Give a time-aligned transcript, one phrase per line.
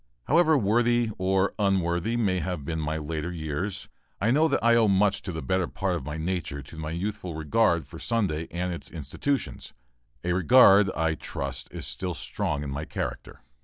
[0.23, 3.87] However worthy or unworthy may have been my later years,
[4.19, 6.89] I know that I owe much of the better part of my nature to my
[6.89, 9.75] youthful regard for Sunday and its institutions
[10.23, 13.41] a regard, I trust, still strong in my character.